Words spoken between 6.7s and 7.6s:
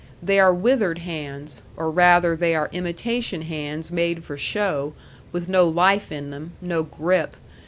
grip.